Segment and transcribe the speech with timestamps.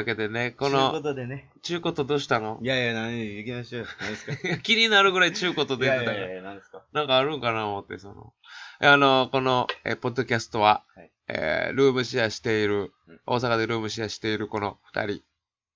[0.00, 1.48] わけでね、こというこの、とでね。
[1.62, 2.58] 中古とどうしたの？
[2.62, 3.18] いやいや、何？
[3.18, 3.86] 行きましょう。
[4.00, 4.58] 何ですか？
[4.62, 6.02] 気になるぐらい中古と出てたよ。
[6.02, 6.82] いやいやいや、何ですか？
[6.92, 8.32] なんかあるんかな思って、その。
[8.80, 15.22] あの、この、えーポッドキャストは、はいえールームシェアしているうん、大阪でルームシェアしているこの二人、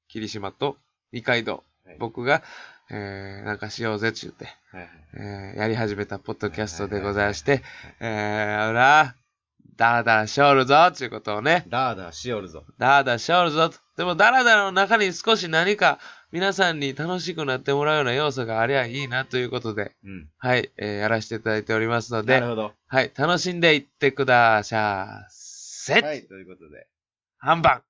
[0.09, 0.77] 霧島と
[1.13, 2.43] 二階堂、はい僕が、
[2.91, 4.91] えーなんかしようぜって言って、はいはい。
[5.17, 7.63] えーやり始めたポッドキャストでございまして、
[8.01, 9.15] えー、ほら、
[9.77, 12.65] ダーダーしょるぞっていうことをね、ダーダーしおるぞ。
[12.79, 13.79] ダーダーしょるぞと。
[13.97, 16.01] でも、ダラダラの中に少し何か
[16.33, 20.29] 皆さんに楽しくなってもらうような要素がありゃいいなということで、うん。
[20.39, 22.73] はい、えーやらせていただいておりますので、なるほど。
[22.89, 26.89] はい、楽しんでいってくださせ、はい、ということで。
[27.39, 27.83] 半番、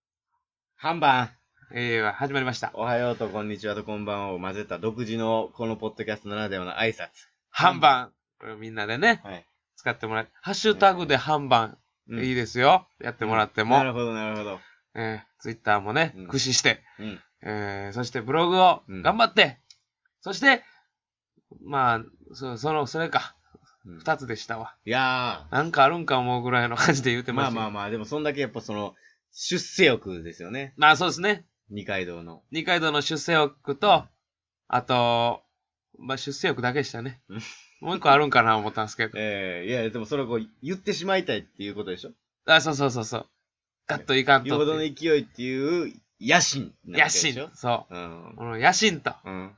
[0.77, 1.31] 半番。
[1.73, 2.71] えー、始まりました。
[2.75, 7.09] おはようとこんにちはとこんばんはを混ぜた独自のこのポッドキャストならではの挨拶。
[7.51, 9.47] 半番、これみんなでね、はい。
[9.77, 12.87] 使ってもらって、ハッシュタグで半番、うんいいですよ。
[13.01, 13.79] やってもらっても。
[13.79, 14.61] なるほど、なるほど。
[14.95, 17.21] えー、ツイッターもね、うん駆使して、うん。
[17.43, 19.59] えー、そしてブログをうん頑張って、
[20.21, 20.63] そして、
[21.65, 22.01] まあ、
[22.35, 23.37] そその、それか、
[23.87, 24.75] うん二つでしたわ。
[24.87, 27.55] いやなんかあるんか思うぐらいの感じで言ってー、ました。
[27.55, 28.95] まあまあまあ、でもそんだけやっぱその、
[29.31, 30.73] 出世欲ですよね。
[30.77, 31.45] まあそうですね。
[31.71, 32.43] 二階堂の。
[32.51, 34.05] 二階堂の出世欲と、
[34.69, 35.43] あと、
[35.99, 37.41] まあ出世欲だけでしたねうん。
[37.81, 39.13] もう一個あるんかな思ったんですけど。
[39.21, 42.13] ええいや、でもそれをこう、言ってしまいたいっていうことでしょ？
[42.47, 43.27] あ、そうそうそうそう。
[43.87, 44.81] ガッといかんよほどの。
[44.81, 47.49] 勢いっていう、野心なわ野けでしょ？
[47.49, 47.57] 心。
[47.57, 48.37] そうんう。。
[48.37, 49.53] この野心と、うん。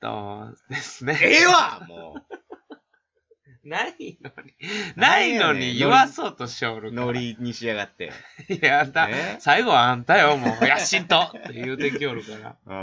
[0.00, 1.18] とですね。
[1.22, 2.16] ええわも
[3.62, 4.54] ないのに、
[4.96, 7.06] ないのに言わそうとしおるう、から。
[7.06, 8.10] ノリにしやがって。
[8.48, 12.56] いや、あんたえ、最後はあんたよ、もう、野心とって言うてきおるから。
[12.66, 12.74] う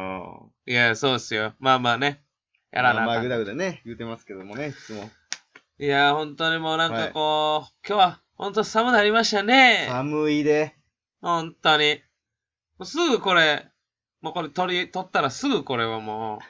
[0.69, 0.71] ん。
[0.71, 1.55] いや、そうっすよ。
[1.59, 2.21] まあまあね。
[2.71, 5.09] やらなあまあ、かんぐだぐだね、言うてますけどもね、いつも。
[5.79, 9.87] いや、本当にもうなんかこう、今日は本当寒なりましたね。
[9.89, 10.75] 寒いで。
[11.21, 12.01] 本当に。
[12.77, 13.67] もうすぐこれ、
[14.21, 16.45] もうこれ取り、取ったらすぐこれはもう、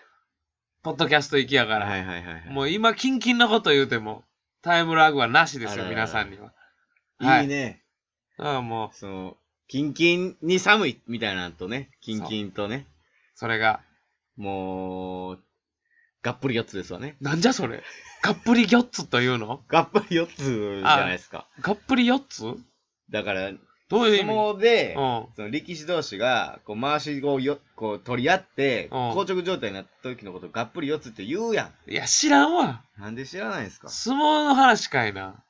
[0.83, 1.85] ポッドキャスト行きやから。
[1.85, 2.49] はいはいはいはい。
[2.49, 4.23] もう今、キンキンなこと言うても、
[4.61, 6.53] タイムラグはなしですよ、あらら皆さんには。
[7.19, 7.83] はいいね。
[8.37, 9.37] ああ、もう、その、
[9.67, 12.85] キンキンに寒いみたいなのとね、キンキンとね、
[13.35, 13.81] それが、
[14.35, 15.43] もう、
[16.23, 17.15] がっぷり4つですわね。
[17.21, 17.83] なんじゃそれ？
[18.23, 19.61] がっぷり4つというの？
[19.67, 21.47] がっぷり4つじゃないですか。
[21.61, 22.55] がっぷり4つ？
[23.11, 23.51] だから、
[23.89, 25.25] どういう意相味撲で、うん。
[25.35, 32.65] その力士同士が、こう、回しをよ、こう、取り合って、うん硬直状態になった時のことをがっぷり4つって言うやいや、知らんわ。
[32.65, 33.01] ん。
[33.01, 33.87] なんで知らないんですか？
[33.87, 35.41] 相撲の話かいな。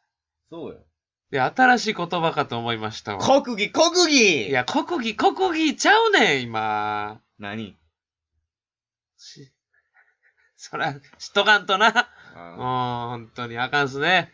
[0.52, 0.80] そうよ。
[1.34, 3.42] いや、新しい言葉かと思いましたわ。
[3.42, 7.20] 国技、国技いや、国技、国技ちゃうねん、今。
[7.40, 7.76] 何？
[9.18, 9.52] し、
[10.58, 11.92] そら、しとかんとな。
[11.92, 11.98] もう、
[12.36, 14.32] あ本当にあかんっすね。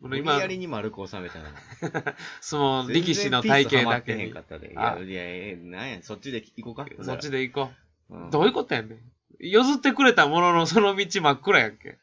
[0.00, 1.56] こー無理の今、やりに丸く収めたのに。
[2.42, 4.28] 相撲、力士の体型だけに。
[4.28, 4.34] い
[4.76, 6.86] あや、いや、いや、なんや、そっちで行こうか。
[7.02, 7.72] そっちで行こ
[8.10, 8.30] うんう。
[8.30, 8.98] どういうことやねん。
[9.40, 11.98] 譲ってくれたもののその道真っ暗やんけ。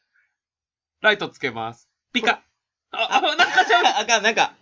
[1.01, 1.87] ライトつけます。
[2.11, 2.41] ピカ。
[2.91, 3.85] あ、あ、なんかちゃう。
[4.01, 4.55] あかん、なんか、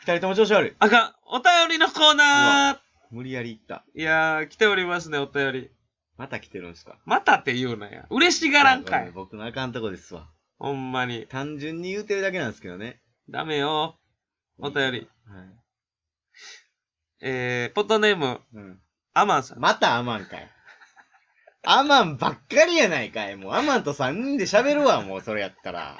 [0.00, 0.74] 二人とも調子悪い。
[0.78, 1.14] あかん。
[1.26, 2.78] お便りのコーナー。
[3.10, 3.84] 無理やり行った。
[3.94, 5.70] いやー、来ておりますね、お便り。
[6.16, 6.98] また来てるんすか？
[7.04, 8.06] またって言うなや。
[8.10, 9.10] 嬉しがらんかい。
[9.12, 10.28] 僕のあかんとこですわ。
[10.58, 11.26] ほんまに。
[11.28, 13.00] 単純に言うてるだけなんですけどね。
[13.28, 13.98] ダメよ。
[14.58, 15.08] お便り。
[15.26, 15.64] はい。
[17.20, 18.80] えー、ポットネーム、うん。
[19.14, 19.58] アマンさん。
[19.58, 20.50] またアマンかい。
[21.66, 23.36] アマンばっかりやないかい。
[23.36, 25.96] もうアマンと三人で喋るわ、もうそれやったら。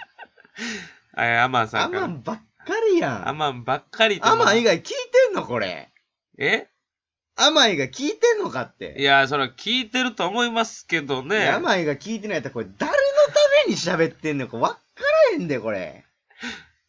[1.16, 2.06] えー、アマンさアんから。
[2.08, 2.44] マンばっか
[2.92, 3.28] りやん。
[3.28, 4.94] アマンばっかりとアマン以外聞いて
[5.32, 5.90] んのこれ。
[6.38, 6.68] え？
[7.36, 8.96] アマン以外聞いてんのかって。
[8.98, 11.48] いや、それは聞いてると思いますけどね。
[11.48, 14.80] アマン以外聞いてないやったらこれ誰のために喋ってんのかわっか
[15.32, 16.04] らへんで、これ。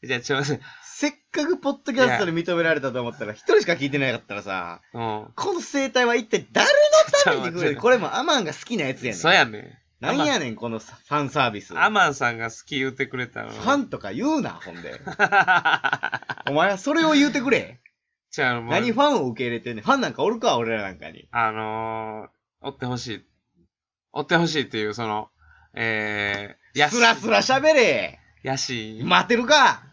[0.03, 0.43] じゃあ、ちょ、
[0.83, 5.27] せっかくポッドキャストで認められたと思ったら、一人しか聞いてなかったらさ、うん。
[5.35, 6.71] この生態は一体誰の
[7.23, 7.77] ために来る？
[7.77, 9.19] これもアマンが好きなやつやねん。
[9.19, 11.73] そうやねなんやねん、このファンサービス。
[11.73, 11.83] ん。
[11.83, 13.49] アマンさんが好き言うてくれたの。
[13.49, 15.01] ファンとか言うな、ほんで。
[16.47, 17.79] お前はそれを言うてくれ。
[18.35, 19.85] じゃあ、もう、何ファンを受け入れてんねん。
[19.85, 21.25] ファンなんかおるか、俺らなんかに。
[21.31, 23.25] あのー、追ってほしい。
[24.11, 25.29] 追ってほしいっていう、その、
[25.73, 28.19] えー、やスラスラ喋れ。
[28.43, 29.83] やし、待てるか。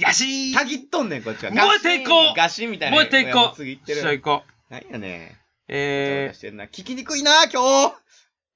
[0.00, 1.52] やしたぎっとんねん、こっちは。
[1.52, 2.96] 燃えていこうガシンみたいな。
[2.96, 4.20] 燃えていこう次行って一緒る。
[4.20, 4.72] 行こう。
[4.72, 5.36] 何やねん。
[5.68, 6.64] えー、してんな。
[6.64, 7.94] 聞きにくいな、今日。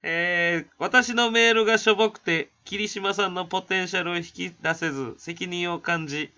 [0.02, 6.32] えー、私のメールがしょぼくて、霧島さんのポテンシャルを引き出せず、責任を感じ、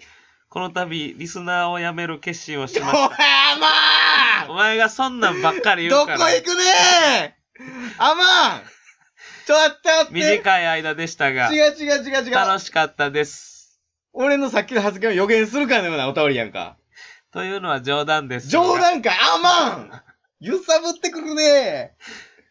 [0.52, 4.46] この度、リスナーを辞める決心をしおましい、た。
[4.50, 6.62] おま前がそんなんばっかりどこ言うから、行くね
[7.28, 8.60] んアマン
[9.46, 12.30] ちょっと待って短い間でしたが、違う違う違う違う。
[12.32, 13.80] 楽しかったです。
[14.12, 16.76] 俺のさっきの発言を予言するかのようなお便りやんか。
[17.32, 18.50] というのは冗談ですが。
[18.50, 19.90] 冗談かアマン
[20.40, 21.94] 揺さぶってくるね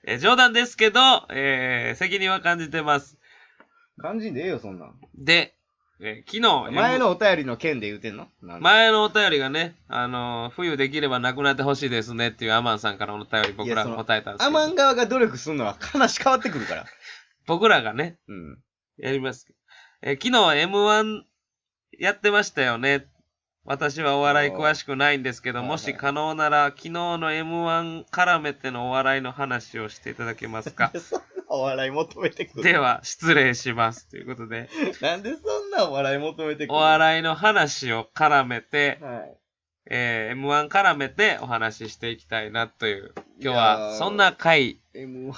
[0.08, 1.00] えー冗談ですけど、
[1.30, 3.20] えー責任は感じてます。
[4.02, 4.96] 感じんでええよ、そんなん。
[5.16, 5.56] で、
[6.04, 8.28] えー昨日、前のお便りの件で言うてんの？
[8.42, 16.86] 前のお便りがね、あのー冬できればなくなってほしいですねっていうアマンさんからのお便り僕らが答えたんですけど、アマン側が努力するのは話変わってくるから。
[17.46, 18.58] 僕らがね、うん。
[18.98, 19.60] やりますけど。
[20.02, 21.22] えー昨日 M1
[22.00, 23.06] やってましたよね。
[23.64, 30.92] 私はお笑い詳しくないんですけど、もし可能なら昨日の M1 絡めてのお笑いの話をしていただけますか？
[31.54, 32.64] お笑い求めてくる。
[32.64, 34.08] では、失礼します。
[34.10, 34.70] ということで、
[35.02, 36.74] なんでそんなお笑い求めてくる？
[36.74, 39.38] お笑いの話を絡めて、はい。
[39.90, 45.34] えー M1 絡めてお話ししていきたいなという、今日いやはーそんな回、M1。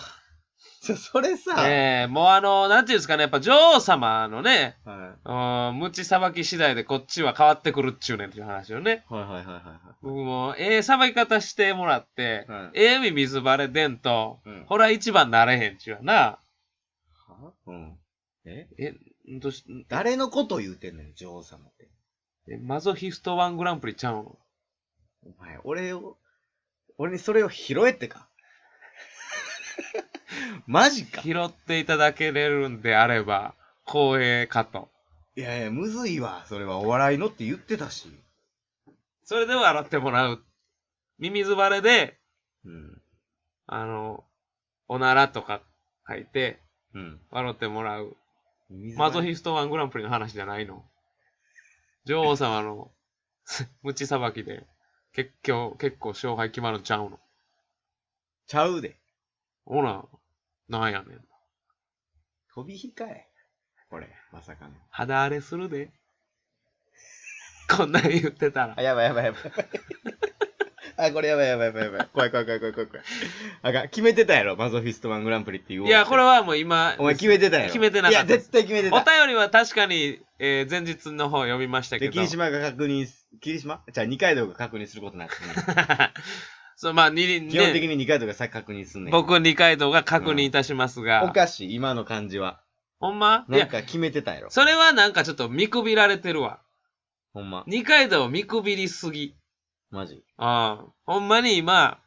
[0.86, 9.06] そそれさ、えーもうあの、なんていうんですかね、やっぱ女王様のね、はうん、無知さばき次第でこっちは変わってくるっちゅうねんっていう話をね。
[9.10, 9.96] い、はいはいはいはいはい。
[10.02, 16.14] 僕も、ええさばき方してもらって、はいええ意味水バレでんと、うんほら一番なれへんちゅうやな。
[16.14, 17.54] は？
[17.66, 17.98] うん。
[18.46, 18.68] え？
[18.78, 18.94] え、
[19.34, 21.90] んとし、誰のこと言うてんねん、女王様って。
[22.50, 24.18] えマゾヒストワングランプリちゃうん？
[24.18, 24.38] お
[25.40, 26.18] 前、俺を、
[26.98, 28.28] 俺にそれを拾えってか？
[30.68, 31.22] マジか。
[31.22, 33.56] 拾っていただけれるんであれば、
[33.86, 34.90] 光栄かと。
[35.36, 36.46] いやいや、むずいわ。
[36.48, 38.08] それはお笑いのって言ってたし。
[39.24, 40.44] それで笑ってもらう。
[41.18, 42.20] ミミズバレで、
[42.66, 43.02] うん。
[43.66, 44.24] あの、
[44.88, 45.62] おならとか
[46.08, 46.60] 書いて、
[46.94, 47.22] うん。
[47.32, 48.16] 笑ってもらう。
[48.70, 50.86] 水マゾヒストワングランプリの話じゃないの。
[52.06, 52.92] 女王様の
[53.82, 54.66] 無知さばきで、
[55.14, 57.20] 結構、結構勝敗決まるんちゃうの。
[58.48, 58.98] ちゃうで。
[59.66, 60.06] ほら、
[60.70, 61.20] なんやねん。
[62.54, 63.28] 飛び控え？
[63.90, 64.72] これ、まさかの。
[64.90, 65.92] 肌荒れするで。
[67.70, 68.82] こんなん言ってたらあ、。
[68.82, 69.42] やばいやばいやばい。
[70.96, 72.10] あ、これやばいやばいやばいやばい。
[72.14, 73.06] 怖い怖い怖い怖い怖い怖い。
[73.64, 75.86] あかん、決めてたやろ、マゾフィストマングランプリっていう。
[75.86, 77.68] いや、これはもう今、お前決めてたやろ。
[77.70, 79.12] 決めてなかったいや、絶対決めておた。
[79.18, 82.14] 便りは確かに、えー前日の方読みましたけで、ど。
[82.14, 83.84] 霧島が確認す、霧島？
[83.92, 86.14] じゃあ二階堂が確認することになってね。
[86.76, 89.12] そう、まあ、基本的に二階堂が先確認すんねん。
[89.12, 91.24] 僕二階堂が確認いたしますが。
[91.24, 92.62] おかしい、今の感じは。
[93.00, 93.46] ほんま？
[93.50, 94.50] なんか決めてたやろ。
[94.50, 96.62] それはなんかちょっと見くびられてるわ。
[97.34, 97.64] ほんま。
[97.68, 99.36] 二階堂見くびりすぎ。
[99.92, 100.24] マジ？
[100.38, 100.86] ああ。
[101.06, 102.00] ほんまに今、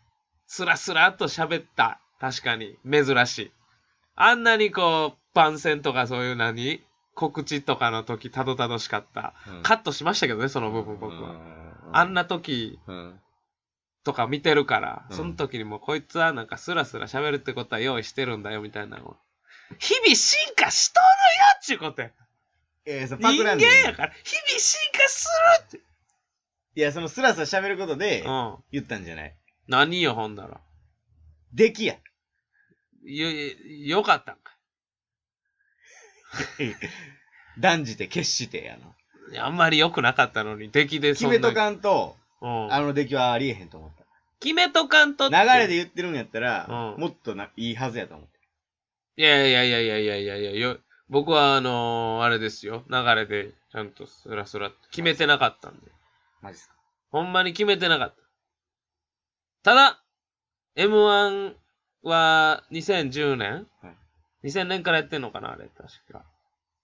[0.46, 2.00] スラスラっと喋った。
[2.18, 2.76] 確かに。
[2.90, 3.50] 珍しい。
[4.14, 6.80] あんなにこう、番宣とかそういう何
[7.14, 9.34] 告知とかの時、たどたどしかった。
[9.46, 11.34] うんカットしましたけどね、その部分僕は。
[11.92, 12.22] あんな。
[12.22, 13.20] な時うん。
[14.06, 19.16] とか見てるから、うんその時にもうこいつはなんかスラスラ喋るってことは用意してるんだよみたいなのを。
[19.80, 21.10] 日々進化しとるよ
[21.58, 22.10] っちゅうことや。
[22.86, 25.28] えー、そ人間パクらんでいいやから、日々進化す
[25.62, 25.80] るって。
[26.76, 28.56] いや、そのスラスラ喋ることでうん。
[28.70, 29.34] 言ったんじゃない？
[29.66, 30.60] 何よ、ほんなら。
[31.52, 31.96] 出来や。
[33.02, 34.56] よ、よかったんか。
[37.58, 38.86] 断じて決してやな。
[39.32, 41.34] いやあんまり良くなかったのに、出来でそんな。
[41.34, 42.72] 決めとかんと、うん。
[42.72, 44.04] あの出来はありえへんと思った。
[44.40, 45.36] 決めとかんとって。
[45.36, 46.66] 流れで言ってるんやったら、
[46.96, 48.38] うんもっとないいはずやと思って。
[49.18, 50.78] いやいやいやいやいやいやいやよ
[51.08, 52.84] 僕はあのーあれですよ。
[52.90, 55.90] 流れでちゃんとスラスラ決めてなかったんで。
[56.42, 56.74] マジっすか？
[57.10, 58.22] ほんまに決めてなかった。
[59.62, 60.02] ただ、
[60.76, 61.54] M1
[62.02, 66.24] は2010年、はい ?2000 年からやってんのかなあれ、確か。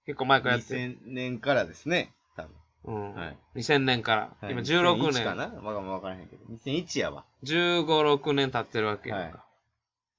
[0.06, 0.80] 結構前からやってる。
[0.80, 2.12] 2000年からですね。
[2.36, 2.42] 多
[2.84, 3.14] うん。
[3.14, 4.36] はい2000年から。
[4.40, 4.50] 分。
[4.50, 5.36] 今はい16 2001か年。
[5.36, 5.44] な？
[5.62, 6.44] わかわからへんけど。
[6.46, 7.24] 2001やわ。
[7.44, 9.24] 15、6年経ってるわけやんか。
[9.24, 9.34] はい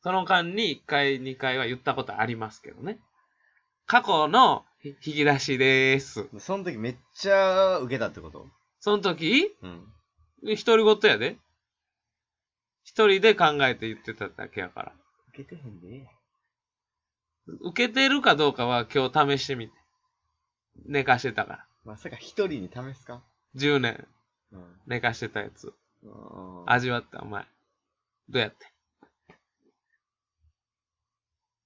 [0.05, 2.99] その間に1回、2回は言ったことありますけどね。
[3.85, 6.27] 過去のひ引き出しでーす。
[6.39, 8.45] その時めっちゃ受けたってこと？
[8.81, 9.87] その時、うん。
[10.43, 11.37] 独り言やで。
[12.83, 14.93] 一人で考えて言ってただけやから。
[15.29, 16.05] 受けてへんで。
[17.61, 19.73] 受けてるかどうかは今日試してみて。
[20.85, 21.65] 寝かしてたから。
[21.85, 23.21] まさか一人に試すか
[23.55, 24.07] ？10年
[24.51, 24.79] うん。
[24.87, 25.73] 寝かしてたやつ。
[26.03, 27.45] うん味わった、お前。
[28.29, 28.57] どうやって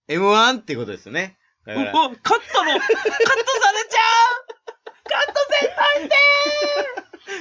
[0.10, 1.38] ？M1 ってことですよね。
[1.66, 2.80] だおから、おカットの、カットされ
[3.90, 4.02] ちゃ
[4.40, 4.46] う
[5.10, 6.16] カットせんといて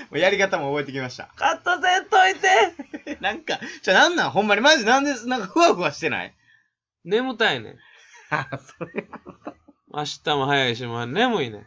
[0.10, 1.28] もうやり方も覚えてきました。
[1.36, 4.30] カットせんといてなんか、じゃあなんなん？
[4.30, 6.34] ほんまにマジなんで、なんかふわふわしてない？
[7.04, 7.78] 眠たいねん。
[8.34, 9.08] あ、それ。
[9.88, 11.66] 明日も早いし、もう眠いねん。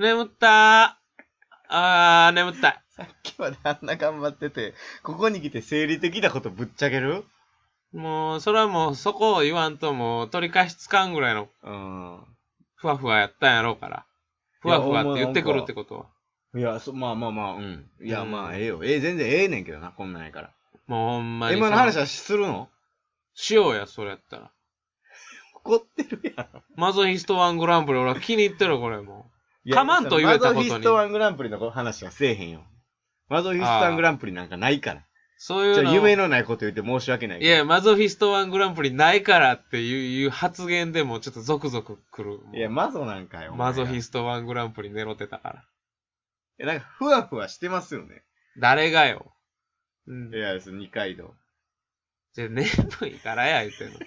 [0.00, 0.90] 眠ったー。
[1.68, 2.80] あー、眠たい。
[2.88, 7.22] さっきまであんな頑張ってて、ここに来て生理的なことぶっちゃける？
[7.92, 12.20] もう、それはもう、そこを言わんともう、取り返しつかんぐらいのうん。
[12.76, 14.06] ふわふわやったんやろうから。
[14.60, 16.06] ふわふわって言ってくるってことは。
[16.58, 17.90] いや、そ、まあまあまあ、うん。
[18.02, 18.80] いや、うんまあ、ええよ。
[18.82, 20.50] ええ、全然ええねんけどな、こんなんやから。
[20.86, 21.58] もうほんまに。
[21.58, 22.70] M1 の話はするの？
[23.34, 24.50] しようや、それやったら。
[25.62, 26.48] 怒ってるやん。
[26.76, 29.20] マゾヒストワングランプリ、俺は気に入ってる、これもいや
[29.72, 32.64] かまんと言えたことにマゾヒストワングランプリの話はせえへんよ。
[33.28, 35.00] マゾヒストワングランプリなんかないから。
[35.00, 35.04] う。
[35.36, 35.94] そういうの。
[35.94, 37.40] 夢のないこと言って申し訳ない。
[37.40, 42.40] いや、マゾヒストワングランプリないからっていう発言でもちょっとゾクゾクくる。
[42.54, 43.54] いや、マゾなんかよ。
[43.54, 45.54] マゾヒストワングランプリ狙ってたから。
[45.60, 45.64] い
[46.58, 48.22] や、なんか、ふわふわしてますよね。
[48.58, 49.32] 誰がよ。
[50.06, 50.38] うんい。
[50.38, 51.34] や、二階堂。
[52.34, 52.66] じゃ、眠
[53.06, 53.98] いからや言ってんの。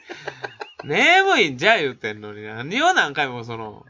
[0.84, 3.86] 眠いんじゃ言ってんのに、何を何回もその、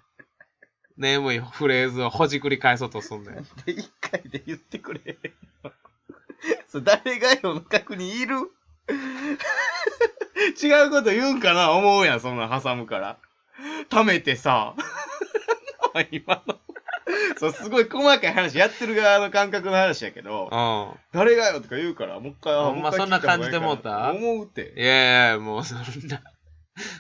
[0.97, 3.43] 眠いフレーズをほじくり返そうとすんだよ。
[3.65, 5.01] で、 一回で言ってくれ。
[6.67, 8.51] そう、誰がよの確認いる？
[10.61, 11.71] 違うこと言うんかな？
[11.71, 13.17] 思うやん、そんなん挟むから。
[13.89, 14.75] 貯めてさ。
[16.11, 16.59] 今の。
[17.37, 24.79] そう、すごい細かい話、やってる側の感覚の話やけど、う誰がよとか言うから、もう一回、あほんまそんな感じで聞いた思思うてん。。
[24.79, 25.85] いやいや、もうそんな、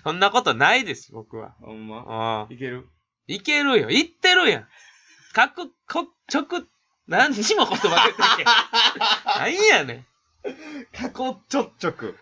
[0.03, 1.55] そんなことないです、僕は。
[1.61, 1.97] ほんま？
[2.07, 2.53] ああ。
[2.53, 2.87] いける？
[3.27, 3.87] いけるよ。
[3.87, 4.67] 言ってるやん。
[5.33, 6.45] かく、こ、直、
[7.07, 8.45] 何にも言葉出てけん。
[9.39, 10.05] 何やね
[10.93, 12.17] 過去ちょっちょく。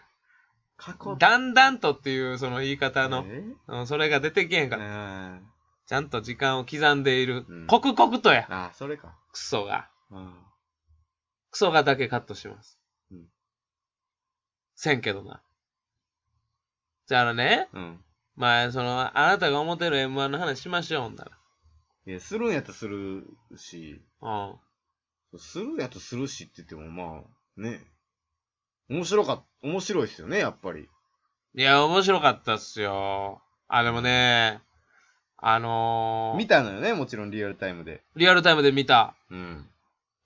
[0.77, 1.17] 過去ん。
[1.17, 3.43] だんだんとっていうその言い方の、え？
[3.67, 5.35] うんそれが出てけへんから。
[5.35, 5.39] あ
[5.85, 7.45] ちゃんと時間を刻んでいる。
[7.47, 8.47] うん刻々とや。
[8.49, 9.15] あ、それか。
[9.31, 9.89] クソが。
[10.09, 10.45] うん
[11.51, 12.79] クソがだけカットします。
[13.11, 13.27] うん
[14.75, 15.43] せんけどな。
[17.05, 18.03] じゃあね、うん。
[18.35, 21.27] まあ、その、あなたが思ってる M1 の話しましょう、ほんだ
[22.07, 24.29] いや、するんやったらするし、ら。
[25.31, 25.39] うん。
[25.39, 27.81] するんやったらするしって言っても、まあ、ね。
[28.89, 30.89] 面白かっ、面白いっすよね、やっぱり。
[31.55, 33.41] いや、面白かったっすよ。
[33.67, 34.61] あ、でもね、
[35.37, 38.01] あのー、見たのよね、もちろんリアルタイムで。
[38.15, 39.15] リアルタイムで見た。
[39.29, 39.65] うん。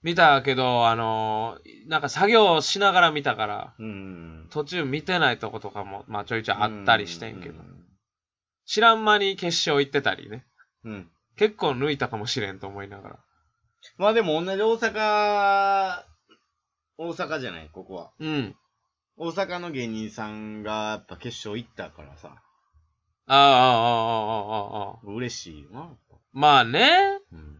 [0.02, 4.46] 見たけど、あのー、なんか作業しながら見たから、うん。
[4.50, 7.75] 途中見てないとことかも、まあちょいちょいあったりしてんけどう、ん。
[8.66, 10.44] 知らん間に決勝行ってたりね。
[10.84, 11.10] うん。
[11.36, 13.18] 結構抜いたかもしれんと思いながら。
[13.98, 16.02] まあでも同じ大阪、
[16.98, 18.10] 大阪じゃない、ここは。
[18.18, 18.56] うん。
[19.16, 22.42] 大阪の芸人さんがやっぱ決勝行ったからさ、
[23.28, 24.98] ああ、ああ、ああ、ああ、ああ。
[25.04, 25.88] 嬉しいよな。
[26.32, 27.18] まあね。
[27.32, 27.54] うん。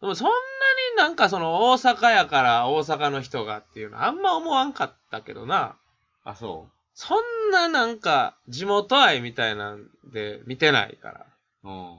[0.00, 5.76] でもそんなになんかその大阪やから大阪の人がっていうのあんま思わんかったけどな。
[6.24, 6.68] あ、そ
[7.00, 11.26] そんななんか地元愛みたいなんで見てないから。
[11.64, 11.92] ううん。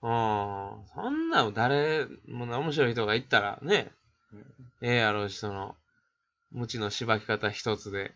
[0.00, 0.08] う
[0.80, 0.86] ん。
[0.94, 3.92] そんなの誰もな面白い人がいったらね、
[4.80, 5.74] ええやろうし、その、
[6.52, 8.14] 無知のしばき方一つで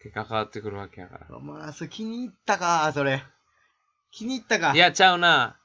[0.00, 1.38] 結果変わってくるわけやから。
[1.40, 3.24] まあ、それ気に入ったか、それ。
[4.12, 4.74] 気に入ったか。
[4.76, 5.56] い、や、ちゃうな。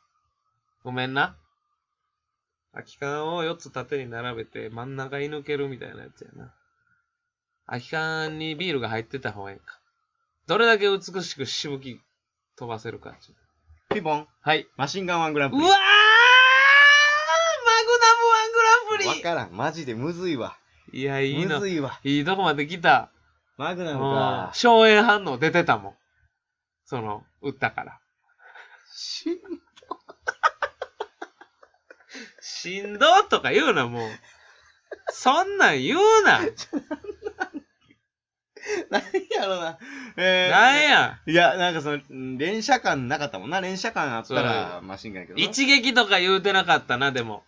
[0.84, 1.36] ごめんな。
[2.74, 6.52] 空き缶を4つ縦に並べて真ん中に抜けるみたいなやつやな。
[7.68, 9.80] 空き缶にビールが入ってた方がいいか。
[10.48, 12.00] どれだけ美しくしぶき
[12.56, 13.38] 飛ばせるかっていう。
[13.90, 14.66] ピボン、はい。
[14.78, 15.62] マシンガンワングランプリ。
[15.62, 15.78] うわーマ
[17.84, 19.52] グナムワングランプわからん。
[19.52, 20.58] マジでむずいわ。
[20.94, 21.70] リいや、いいのむず。
[21.70, 22.00] いわ。
[22.06, 23.12] いいとこまで来た。
[23.58, 24.52] マグナムうんか。
[24.54, 25.96] 硝煙反応出てたもん。
[26.86, 28.00] その、打ったから。
[28.96, 29.38] しん
[32.40, 34.10] し んどとか言うな、もう。
[35.12, 36.40] そんなん言うな。
[38.92, 39.78] なんやろな。
[40.18, 41.20] えー、なんや。
[41.26, 43.62] いや、なんかその、うん連射感なかったもんな。
[43.62, 45.46] 連射感あったらマシンガンやけどな。
[45.46, 47.44] 一撃とか言うてなかったな、でも。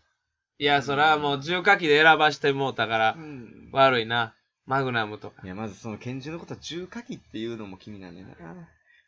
[0.58, 3.70] いや、そらもう重火器で選ばしてもうたからう、ん。
[3.72, 4.36] 悪いな。
[4.66, 5.42] マグナムとか。
[5.44, 8.36] いや、まずその拳銃のことは重火器っていうのも気になんねんな。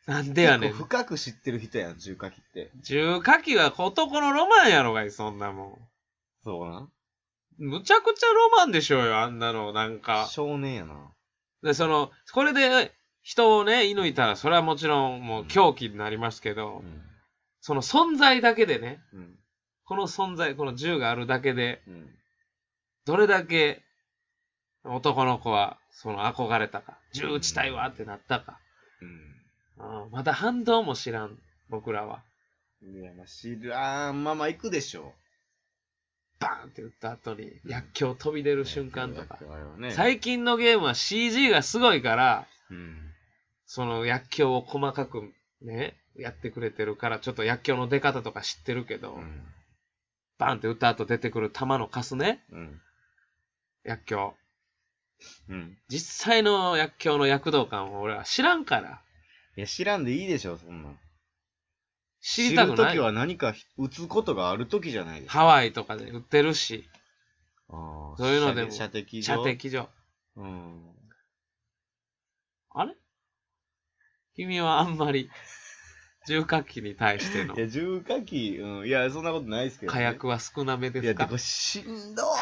[0.06, 0.84] なんでやねん結構。
[0.86, 2.70] 深く知ってる人やん、重火器って。
[2.82, 5.78] 重火器は男のロマンやろがい、そんなも
[6.42, 6.80] そうな。
[6.80, 6.92] ん。
[7.58, 10.26] むちゃくちゃロマンでしょうよ、あんなの、なんか。
[10.30, 11.12] 少年やな。
[11.62, 12.92] で、その、これで
[13.22, 17.02] 人をね、射抜いたら、それはもちろんもう狂気になりますけど、うん。
[17.60, 19.38] その存在だけでね、うん。
[19.84, 22.10] この存在、この銃があるだけで、うん。
[23.04, 23.82] どれだけ
[24.84, 28.58] 男の子はその憧れたか、銃撃ちたいわってなったか。
[29.00, 30.04] うん。
[30.04, 31.38] うんまだ反動も知らん、
[31.68, 32.22] 僕らは。
[32.82, 34.24] いや、まあ、知らん。
[34.24, 35.14] まあまあ、行くでしょ
[36.42, 38.56] バーンって撃った後に薬莢飛び出う。
[38.56, 39.38] る瞬間とか。
[39.78, 39.92] ね。
[39.92, 42.98] 最近のゲームは CG がすごいから、うん。
[43.66, 45.32] その薬莢を細かく
[45.62, 49.46] ね、やってくれてるから、ちょっと薬莢の出方とか知ってるけど、うん。
[50.38, 52.80] バーンって撃った後出てくる弾のカスね、うん。
[53.84, 54.32] 薬莢。
[55.48, 55.78] うん。
[55.88, 59.00] 実際の薬莢の躍動感を俺は知らんから。
[59.56, 60.98] いや、知らんでいいでしょ、そんなん。
[62.22, 62.76] 知りたくない。
[62.76, 65.38] 知るときは何か打つことがあるときじゃないですか。
[65.40, 66.88] ハワイとかで売ってるし。
[67.68, 69.88] あーそういうのでも射的場射的場。
[70.36, 70.82] うん。
[72.70, 72.94] あれ？
[74.34, 75.30] 君はあんまり、
[76.26, 78.86] 重火器に対してのいや、重火器、うん。
[78.86, 79.98] いや、そんなことないですけど、ね。
[79.98, 82.22] 火薬は少なめでいや、すかでもしんど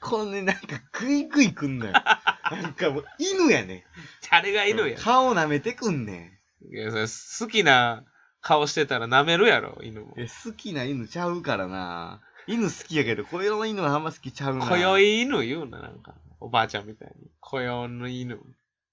[0.00, 1.92] このね、なんか、グイグイくんのよ。
[1.92, 3.84] なんかもう、犬やね。
[4.30, 4.98] 誰が犬や？
[4.98, 8.04] 顔舐めてくんねいやそれ好きな
[8.40, 10.18] 顔してたら舐めるやろ、犬もん。。
[10.18, 12.20] いや好きな犬ちゃうからな。
[12.46, 14.66] 犬好きやけど、この犬はあんま好きちゃうな。
[14.66, 16.14] こよい犬言うな、なんか。
[16.40, 17.30] おばあちゃんみたいに。
[17.40, 18.38] こよの犬。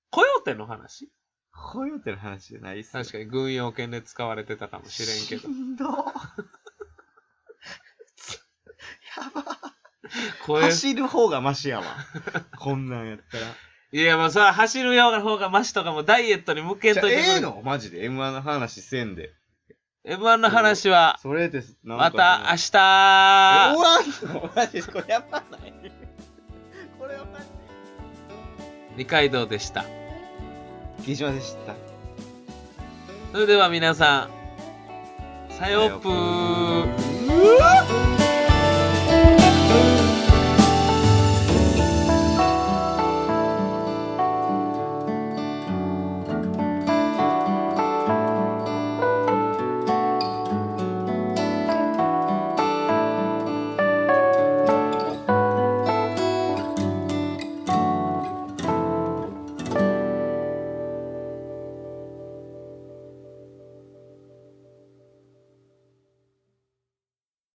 [0.09, 1.09] コヨーテの話？
[1.51, 3.03] こういうっての話じゃないっすよ。
[3.03, 5.47] 確かに軍用犬で使われてたかもしれんけどし。
[5.47, 5.91] んどや
[9.33, 9.43] ば。
[10.45, 11.85] こよ走る方がマシやわ。
[12.59, 13.45] こんなんやったら。
[13.93, 17.61] いや、もうさ、走るような方がマシとかもダイエットに向けんじゃといてええの？
[17.63, 19.31] マジで ?M1 の話せんで。
[20.05, 21.77] M1 の話は、それです。
[21.83, 22.77] なんまかた明日
[23.71, 24.51] え終わんの？
[24.55, 24.81] マジで？
[24.83, 25.73] これやばない？
[26.99, 27.51] これはマジで。
[28.97, 29.85] 二階堂でした。
[31.05, 31.75] 木島でした。
[33.31, 34.29] それでは皆さ
[35.49, 37.06] ん、さようぷー。